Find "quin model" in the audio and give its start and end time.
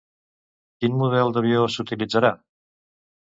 0.83-1.33